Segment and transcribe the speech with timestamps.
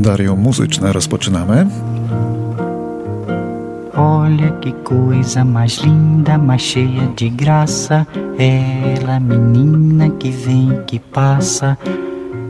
[0.00, 1.66] kalendarium muzyczne rozpoczynamy.
[3.96, 8.06] Olha que coisa mais linda, mais cheia de graça.
[8.38, 11.76] Ela, menina que vem, que passa.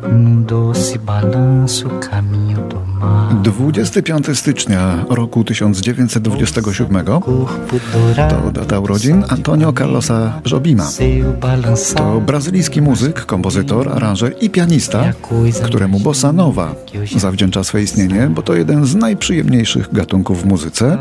[0.09, 3.35] Num doce balanço, caminho do mar.
[3.43, 10.85] 25 stycznia roku 1927 to data urodzin Antonio Carlosa Jobima.
[11.97, 15.13] To brazylijski muzyk, kompozytor, aranżer i pianista,
[15.65, 16.75] któremu bossa nowa
[17.17, 20.99] zawdzięcza swe istnienie, bo to jeden z najprzyjemniejszych gatunków w muzyce.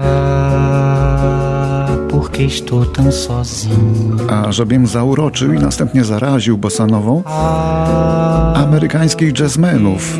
[4.29, 4.29] Ah.
[4.29, 10.17] A Jobim zauroczył i następnie zaraził bossanową Ah, amerykańskich jazzmenów.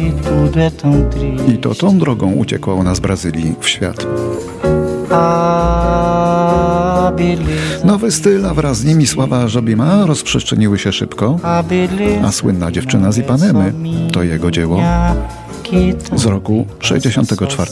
[1.48, 1.52] e.
[1.54, 4.08] I to tą drogą uciekła ona z Brazylii w świat.
[5.12, 12.28] A beleza, Nowy styl, a wraz z nimi sława Jobima rozprzestrzeniły się szybko, a beleza.
[12.28, 13.73] a słynna dziewczyna z Ipanemy
[14.12, 14.81] to jego dzieło
[16.16, 17.72] z roku 64.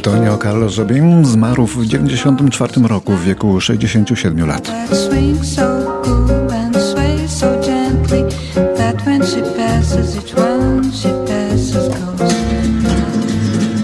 [0.00, 4.72] Antonio Carlos Jobim zmarł w 94 roku w wieku 67 lat.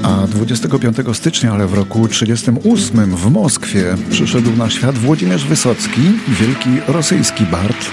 [0.02, 6.70] A 25 stycznia, ale w roku 38 w Moskwie przyszedł na świat Włodzimierz Wysocki, wielki
[6.88, 7.90] rosyjski bard.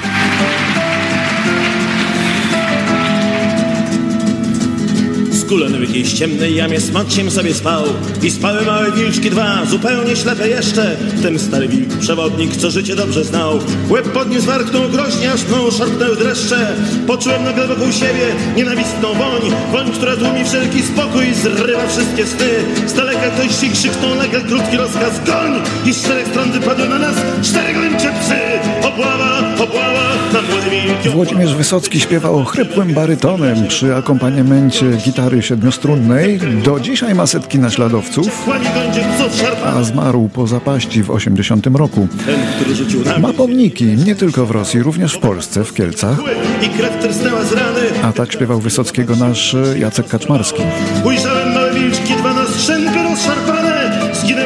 [5.46, 7.84] Skulony w jakiejś ciemnej jamie smakiem sobie spał.
[8.24, 10.98] I spały małe wilczki dwa, zupełnie ślepe jeszcze.
[11.22, 13.60] Ten stary wilk, przewodnik, co życie dobrze znał.
[13.90, 16.76] Łeb podniósł, warknął groźnie, aż mną szarpnęły dreszcze.
[17.08, 19.42] Poczułem nagle wokół siebie nienawistną woń.
[19.72, 22.50] Woń, która tłumi wszelki spokój zrywa wszystkie sny.
[22.88, 25.22] Z daleka ktoś ci krzyknął nagle krótki rozkaz.
[25.26, 25.52] Goń!
[25.86, 28.36] I z czterech stron wypadły na nas cztery gończe psy.
[28.88, 36.40] Obława, obława, na młody wilk Włodzimierz Wysocki śpiewał chrypłym barytonem przy akompaniamencie gitary siedmiostrunnej.
[36.64, 38.48] Do dzisiaj ma setki naśladowców,
[39.66, 42.08] a zmarł po zapaści w 80 roku.
[43.20, 46.18] Ma pomniki nie tylko w Rosji, również w Polsce, w Kielcach.
[48.04, 50.64] A tak śpiewał Wysockiego nasz Jacek Kaczmarski.
[51.06, 52.44] Ujrzałem małe wilczki, dwa na
[53.10, 53.43] rozszarpane.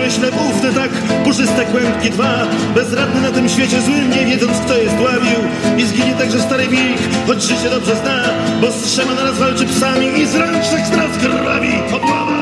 [0.09, 0.91] Zginęły ślepówne, tak
[1.23, 2.47] puszyste kłębki dwa.
[2.75, 5.39] Bezradny na tym świecie złym, nie wiedząc kto jest dławił.
[5.77, 6.97] I zginie także stary wilk,
[7.27, 8.23] choć życie dobrze zna.
[8.61, 11.69] Bo z trzema naraz walczy psami i z ręcznych strat krwawi.
[11.95, 12.37] Obława!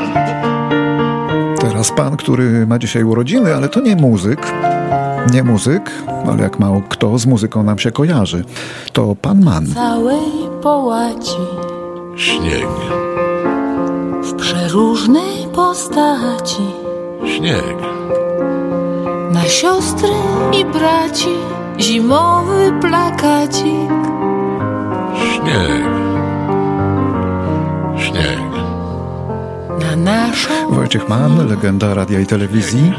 [1.60, 4.52] Teraz pan, który ma dzisiaj urodziny, ale to nie muzyk.
[5.32, 5.90] Nie muzyk,
[6.30, 8.44] ale jak mało kto z muzyką nam się kojarzy.
[8.92, 9.66] To pan Man.
[9.66, 10.20] całej
[10.62, 11.40] połaci
[12.16, 12.68] Śnieg,
[14.22, 16.85] w przeróżnej postaci
[17.24, 17.76] śnieg,
[19.32, 20.08] na siostry
[20.60, 21.34] i braci
[21.78, 23.90] zimowy plakacik
[25.14, 25.82] śnieg,
[27.96, 28.40] śnieg,
[29.80, 32.92] na naszą Wojciech Mann, legenda radia i telewizji.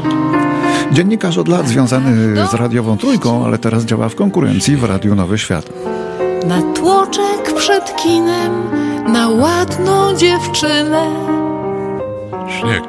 [0.92, 5.38] Dziennikarz od lat związany z radiową trójką, ale teraz działa w konkurencji w Radiu Nowy
[5.38, 5.70] Świat.
[6.46, 8.52] na tłoczek przed kinem
[9.12, 11.10] na ładną dziewczynę
[12.48, 12.82] śnieg.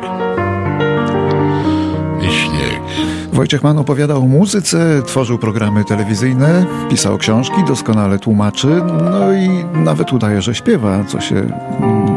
[3.40, 8.68] Wojciech Mann opowiadał o muzyce, tworzył programy telewizyjne, pisał książki, doskonale tłumaczy,
[9.04, 12.16] no i nawet udaje, że śpiewa, co się, mm,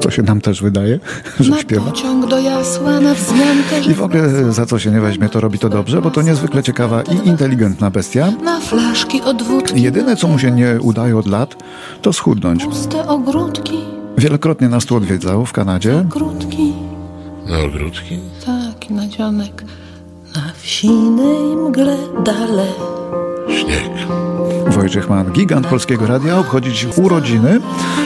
[0.00, 1.00] co się nam też wydaje,
[1.40, 1.92] że na śpiewa.
[2.28, 5.68] do jasła na wzmiankę I w ogóle za co się nie weźmie, to robi to
[5.68, 8.32] dobrze, bo to niezwykle ciekawa i inteligentna bestia.
[8.44, 11.56] na flaszki od wódki Jedyne, co mu się nie udaje od lat,
[12.02, 12.64] to schudnąć.
[12.64, 13.78] puste ogródki
[14.18, 15.92] Wielokrotnie nas tu odwiedzał w Kanadzie.
[15.92, 16.72] Na ogródki?
[18.46, 19.08] tak na
[20.68, 22.66] wsinej mgle dale
[23.48, 23.92] Śnieg.
[24.66, 27.60] Wojciech Mann, gigant polskiego radia, obchodzić urodziny.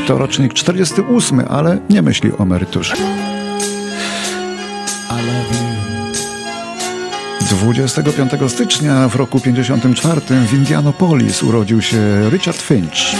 [0.06, 2.94] To rocznik 48, ale nie myśli o emeryturze.
[7.50, 11.98] 25 stycznia w roku 54 w Indianapolis urodził się
[12.30, 13.16] Richard Finch.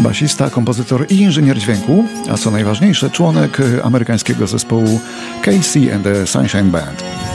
[0.00, 5.00] Basista, kompozytor i inżynier dźwięku, a co najważniejsze, członek amerykańskiego zespołu
[5.42, 7.27] Casey and the Sunshine Band.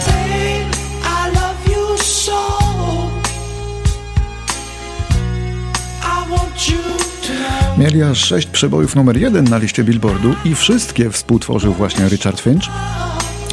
[8.02, 12.64] Aż 6 przebojów numer 1 na liście Billboardu i wszystkie współtworzył właśnie Richard Finch.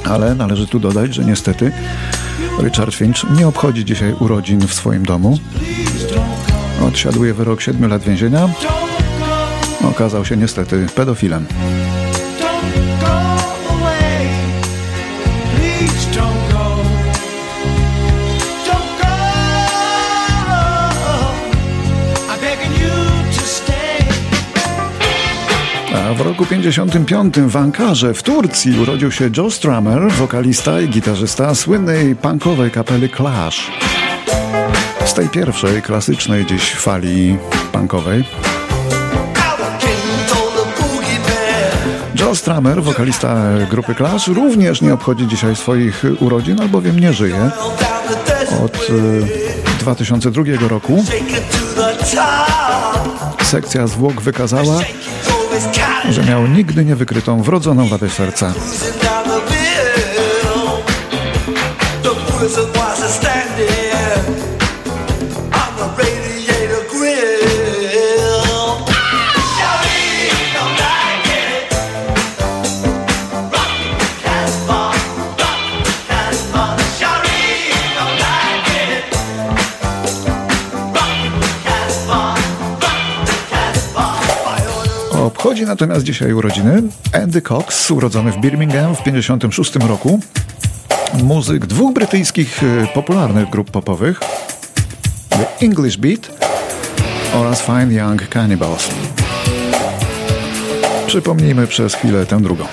[0.05, 1.73] Ale należy tu dodać, że niestety
[2.63, 5.39] Richard Finch nie obchodzi dzisiaj urodzin w swoim domu.
[6.83, 8.49] Odsiaduje wyrok 7 lat więzienia.
[9.91, 11.47] Okazał się niestety pedofilem.
[26.21, 32.17] W roku 55 w Ankarze w Turcji urodził się Joe Strummer, wokalista i gitarzysta słynnej
[32.17, 33.71] punkowej kapely Clash.
[35.05, 37.39] Z tej pierwszej, klasycznej dziś fali
[37.73, 38.25] punkowej.
[42.21, 47.51] Joe Strummer, wokalista grupy Clash, również nie obchodzi dzisiaj swoich urodzin, albowiem nie żyje.
[48.65, 51.05] Od y, 2002 roku
[53.51, 54.81] sekcja zwłok wykazała,
[56.11, 58.55] że miał nigdy niewykrytą wrodzoną wadę serca.
[85.71, 86.83] Natomiast dzisiaj urodziny
[87.13, 90.21] Andy Cox, urodzony w Birmingham w 1956 roku.
[91.23, 94.21] Muzyk dwóch brytyjskich y, popularnych grup popowych
[95.29, 96.31] The English Beat
[97.35, 98.89] oraz Fine Young Cannibals.
[101.07, 102.65] Przypomnijmy przez chwilę tę drugą.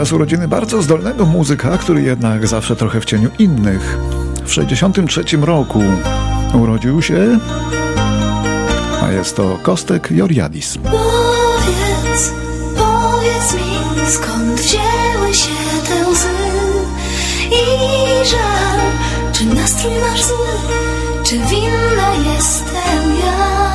[0.00, 3.98] Teraz urodziny bardzo zdolnego muzyka, który jednak zawsze trochę w cieniu innych.
[4.44, 5.82] W 63 roku
[6.54, 7.38] urodził się,
[9.02, 10.78] a jest to Kostek Joriadis.
[10.78, 12.32] Powiedz,
[12.76, 15.50] powiedz mi, skąd wzięły się
[15.88, 16.28] te łzy
[17.50, 18.80] i żal?
[19.32, 20.46] Czy nastrój masz zły,
[21.24, 23.70] czy winna jestem ja?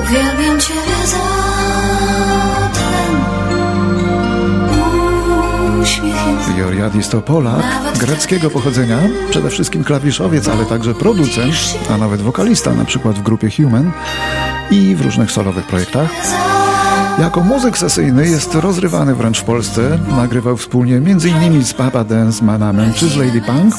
[0.00, 1.48] Uwielbiam Ciebie za
[6.58, 7.62] Joriadis to Polak
[7.98, 8.98] greckiego pochodzenia,
[9.30, 11.54] przede wszystkim klawiszowiec, ale także producent,
[11.90, 13.90] a nawet wokalista, na przykład w grupie Human
[14.70, 16.08] i w różnych solowych projektach.
[17.18, 19.98] Jako muzyk sesyjny jest rozrywany wręcz w Polsce.
[20.16, 21.64] Nagrywał wspólnie m.in.
[21.64, 23.74] z Papa Dance Manamem czy z Lady Punk.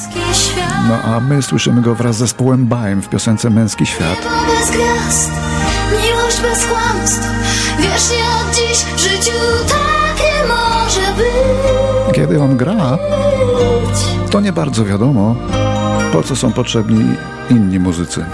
[0.89, 4.17] No a my słyszymy go wraz z zespołem Baim w piosence Męski Świat.
[4.48, 5.31] bez gwiazd,
[5.91, 7.27] miłość bez kłamstw.
[7.79, 11.58] Wiesz, od dziś w życiu takie może być.
[12.19, 12.97] Kiedy on gra,
[14.31, 15.35] to nie bardzo wiadomo,
[16.13, 17.15] po co są potrzebni
[17.49, 18.25] inni muzycy.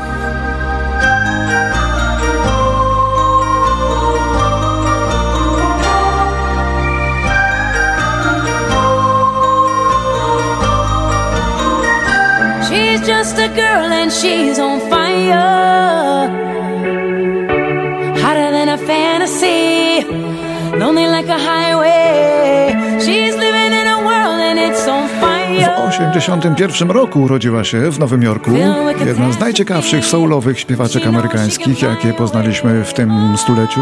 [12.70, 16.30] She's just a girl and she's on fire.
[18.22, 20.06] Hotter than a fantasy.
[20.80, 21.95] Lonely like a highway.
[25.96, 28.52] 1981 roku urodziła się w Nowym Jorku
[29.06, 33.82] jedna z najciekawszych soulowych śpiewaczek amerykańskich, jakie poznaliśmy w tym stuleciu.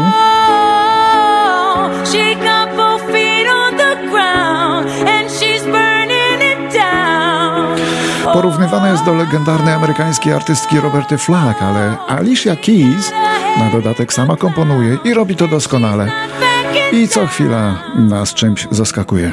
[8.32, 13.12] Porównywana jest do legendarnej amerykańskiej artystki Roberty Flack, ale Alicia Keys
[13.58, 16.10] na dodatek sama komponuje i robi to doskonale.
[16.92, 19.32] I co chwila nas czymś zaskakuje.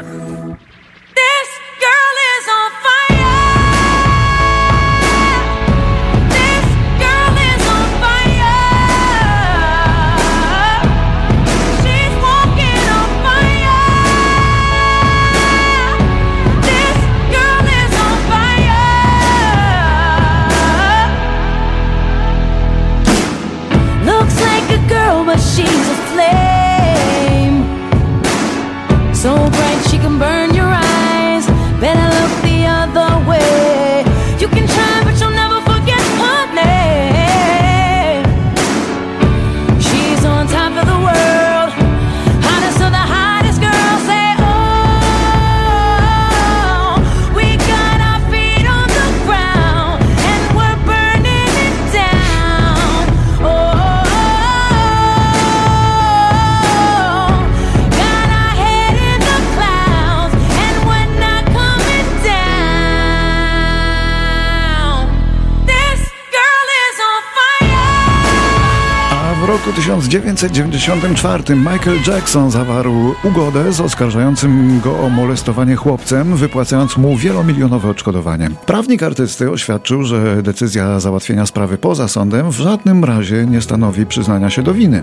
[70.11, 78.49] 1994 Michael Jackson zawarł ugodę z oskarżającym go o molestowanie chłopcem, wypłacając mu wielomilionowe odszkodowanie.
[78.65, 84.49] Prawnik artysty oświadczył, że decyzja załatwienia sprawy poza sądem w żadnym razie nie stanowi przyznania
[84.49, 85.01] się do winy.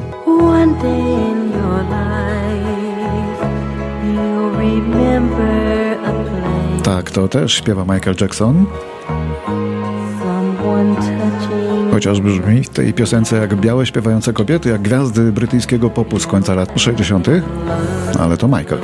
[6.82, 8.66] Tak, to też śpiewa Michael Jackson.
[11.98, 16.54] Chociaż brzmi w tej piosence jak białe śpiewające kobiety, jak gwiazdy brytyjskiego popu z końca
[16.54, 17.28] lat 60.,
[18.18, 18.80] ale to Michael.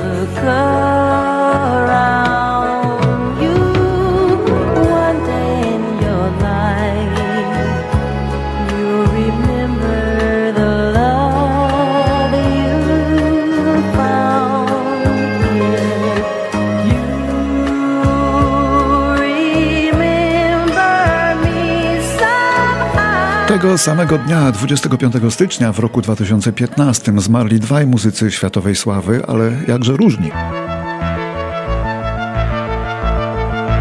[23.55, 29.93] Tego samego dnia, 25 stycznia w roku 2015, zmarli dwaj muzycy światowej sławy, ale jakże
[29.93, 30.31] różni.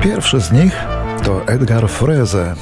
[0.02, 0.76] Pierwszy z nich
[1.22, 2.54] to Edgar Freze,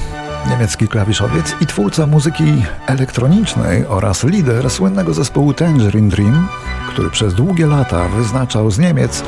[0.49, 6.47] niemiecki klawiszowiec i twórca muzyki elektronicznej oraz lider słynnego zespołu Tangerine Dream,
[6.89, 9.23] który przez długie lata wyznaczał z Niemiec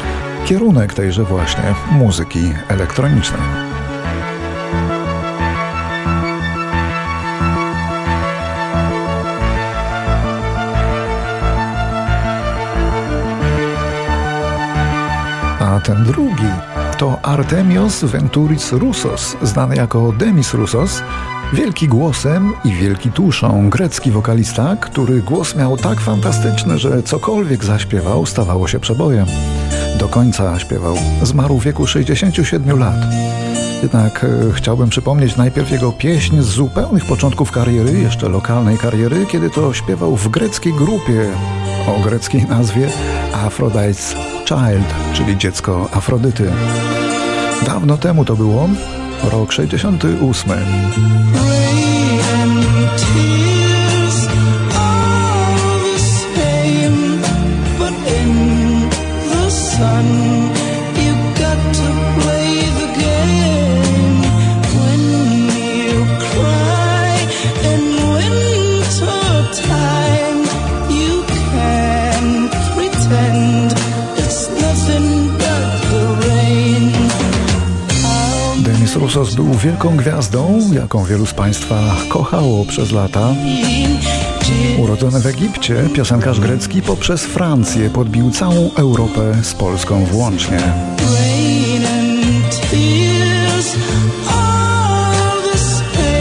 [0.45, 3.74] kierunek tejże właśnie muzyki elektronicznej.
[15.85, 16.49] Ten drugi
[16.97, 21.01] to Artemios Venturis Roussos, znany jako Demis Roussos,
[21.53, 28.25] wielki głosem i wielki tuszą, grecki wokalista, który głos miał tak fantastyczny, że cokolwiek zaśpiewał
[28.25, 29.25] stawało się przebojem.
[29.99, 30.97] Do końca śpiewał.
[31.23, 32.99] Zmarł w wieku 67 lat.
[33.83, 39.49] Jednak e, chciałbym przypomnieć najpierw jego pieśń z zupełnych początków kariery, jeszcze lokalnej kariery, kiedy
[39.49, 41.31] to śpiewał w greckiej grupie
[41.87, 42.89] o greckiej nazwie
[43.33, 44.15] Aphrodite's
[44.45, 46.51] Child, czyli dziecko Afrodyty.
[47.65, 48.69] Dawno temu to było,
[49.31, 50.51] rok 68.
[78.75, 83.33] Denis Roussos był wielką gwiazdą, jaką wielu z Państwa kochało przez lata.
[84.77, 90.59] Urodzony w Egipcie, piosenkarz grecki poprzez Francję podbił całą Europę z Polską włącznie.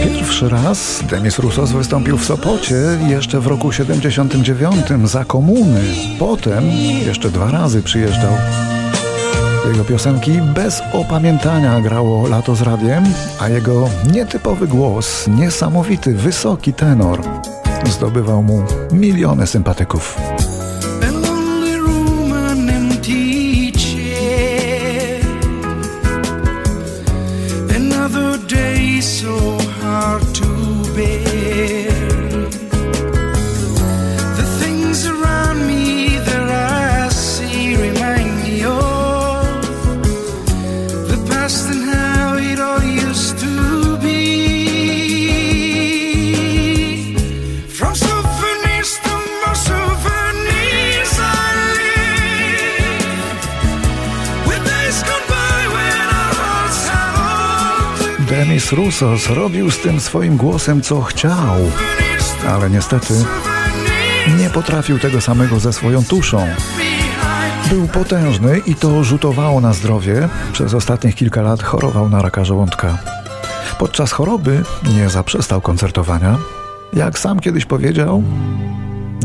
[0.04, 2.76] Pierwszy raz Denis Roussos wystąpił w Sopocie
[3.08, 5.80] jeszcze w roku 79 za komuny.
[6.18, 6.64] Potem
[7.06, 8.32] jeszcze dwa razy przyjeżdżał.
[9.68, 13.04] Jego piosenki bez opamiętania grało lato z radiem,
[13.40, 17.20] a jego nietypowy głos, niesamowity, wysoki tenor
[17.90, 20.16] zdobywał mu miliony sympatyków.
[58.74, 58.74] Opened.
[58.74, 61.56] Denis Roussos robił z tym swoim głosem co chciał,
[62.48, 63.14] ale niestety
[64.38, 66.46] nie potrafił tego samego ze swoją tuszą.
[67.70, 70.28] Był potężny i to rzutowało na zdrowie.
[70.52, 72.98] Przez ostatnich kilka lat chorował na raka żołądka.
[73.78, 74.62] Podczas choroby
[74.96, 76.38] nie zaprzestał koncertowania.
[76.92, 78.22] Jak sam kiedyś powiedział,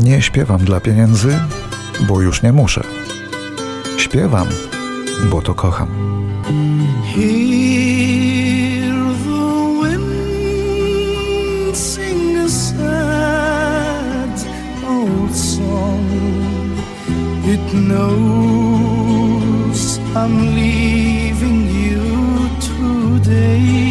[0.02, 1.38] nie śpiewam dla pieniędzy,
[2.08, 2.82] bo już nie muszę.
[3.96, 4.46] Śpiewam,
[5.30, 5.88] bo to kocham.
[17.74, 19.50] Knows
[20.16, 23.89] I'm leaving you today.